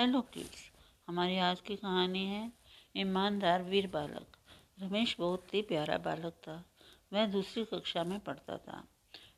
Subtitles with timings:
[0.00, 0.70] Hello kids,
[1.08, 2.52] हमारी आज की कहानी है
[2.96, 4.36] ईमानदार वीर बालक।
[4.80, 6.64] रमेश बहुत ही प्यारा बालक था।
[7.12, 8.88] वह दूसरी कक्षा में पढ़ता था।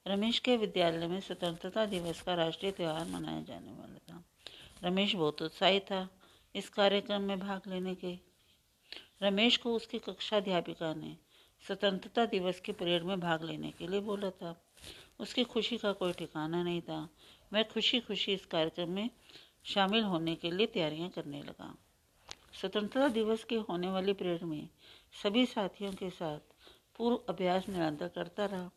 [0.07, 4.25] रमेश के विद्यालय में स्वतंत्रता दिवस का राष्ट्रीय त्यौहार मनाया जाने वाला था।
[4.83, 6.09] रमेश बहुत उत्साहित था
[6.55, 8.19] इस कार्यक्रम में भाग लेने के।
[9.23, 11.17] रमेश को उसकी कक्षा अध्यापिका ने
[11.67, 14.65] स्वतंत्रता दिवस के परेड में भाग लेने के लिए बोला था।
[15.21, 17.09] उसकी खुशी का कोई ठिकाना नहीं था।
[17.53, 19.11] वह खुशी खुशी इस कार्यक्रम में
[19.65, 21.75] शामिल होने के लिए तैयारियाँ करने लगा।
[22.61, 24.69] स्वतंत्रता दिवस के होने वाली परेड में
[25.15, 26.39] सभी साथियों के साथ
[26.99, 28.71] पूर्व अभ्यास निरंतर करता रहा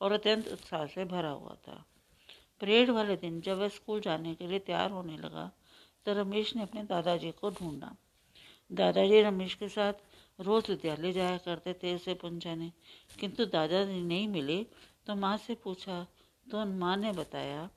[0.00, 1.84] और अत्यंत उत्साह से भरा हुआ था।
[2.60, 5.50] परेड वाले दिन जब वह स्कूल जाने के लिए तैयार होने लगा
[6.06, 7.94] तो रमेश ने अपने दादाजी को ढूंढा।
[8.70, 9.92] दादाजी रमेश के साथ
[10.38, 12.70] रोज विद्यालय जाया करते थे। उसे पहुँचाने
[13.20, 14.62] किंतु दादाजी नहीं मिले?
[15.06, 16.06] तो माँ से पूछा
[16.46, 17.68] तो माँ ने बताया,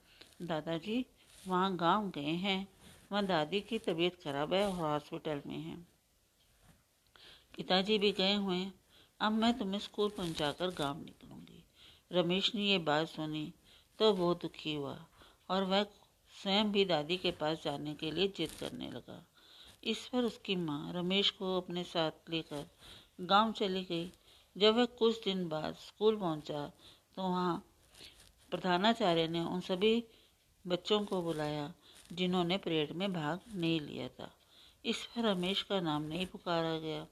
[0.41, 1.05] दादाजी
[1.45, 2.67] वहाँ गाँव गए हैं।
[3.11, 5.75] वहाँ दादी की तबीयत खराब है और हॉस्पिटल में है।
[7.58, 8.73] पिताजी भी गए हुए हैं।
[9.19, 11.64] अब मैं तुम्हें स्कूल पहुंचाकर गाँव निकलूँगी।
[12.11, 13.52] रमेश ने ये बात सुनी
[13.99, 14.97] तो वो दुखी हुआ
[15.49, 15.83] और वह
[16.33, 19.23] स्वयं भी दादी के पास जाने के लिए जिद करने लगा।
[19.83, 22.66] इस पर उसकी माँ रमेश को अपने साथ लेकर
[23.21, 24.11] गाँव चली गई।
[24.55, 26.66] जब वह कुछ दिन बाद स्कूल पहुँचा
[27.16, 27.64] तो वहाँ
[28.52, 30.03] प्रधानाचार्य ने उन सभी
[30.66, 31.73] बच्चों को बुलाया,
[32.14, 34.30] जिन्होंने परेड में भाग नहीं लिया था।
[34.86, 37.05] इस पर रमेश का नाम नहीं पुकारा गया।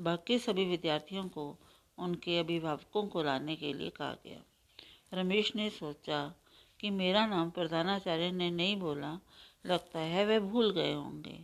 [0.00, 1.44] बाकी सभी विद्यार्थियों को
[1.98, 4.42] उनके अभिभावकों को लाने के लिए कहा गया।
[5.14, 6.34] रमेश ने सोचा
[6.80, 9.18] कि मेरा नाम प्रधानाचार्य ने नहीं बोला,
[9.66, 11.38] लगता है वह भूल गए होंगे।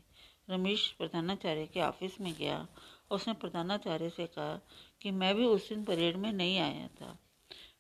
[0.50, 2.66] रमेश प्रधानाचार्य के ऑफ़िस में गया।
[3.10, 4.60] उसने प्रधानाचार्य से कहा
[5.00, 7.16] कि मैं भी उस दिन परेड में नहीं आया था,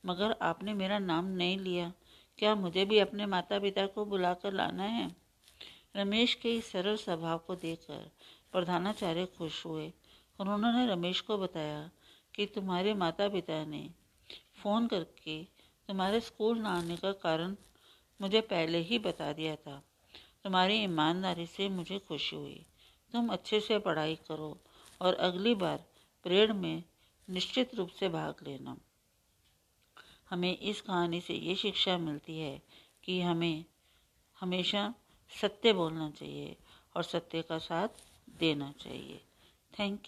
[0.06, 1.92] मगर आपने मेरा नाम नहीं लिया।
[2.38, 5.16] क्या मुझे भी अपने माता पिता को बुलाकर लाना है?
[5.96, 8.10] रमेश के इस सरल स्वभाव को देखकर
[8.52, 9.92] प्रधानाचार्य खुश हुए।
[10.40, 11.90] उन्होंने रमेश को बताया
[12.34, 13.90] कि तुम्हारे माता पिता ने
[14.62, 15.44] फ़ोन करके
[15.88, 17.56] तुम्हारे स्कूल न आने का कारण
[18.20, 19.82] मुझे पहले ही बता दिया था।
[20.44, 22.66] तुम्हारी ईमानदारी से मुझे खुशी हुई।
[23.12, 24.58] तुम अच्छे से पढ़ाई करो
[25.00, 25.84] और अगली बार
[26.24, 26.82] परेड में
[27.30, 28.76] निश्चित रूप से भाग लेना।
[30.30, 32.62] हमें इस कहानी से ये शिक्षा मिलती है
[33.04, 33.64] कि हमें
[34.40, 34.94] हमेशा
[35.40, 36.56] सत्य बोलना चाहिए
[36.96, 37.88] और सत्य का साथ
[38.30, 39.20] देना चाहिए।
[39.78, 40.06] Thank you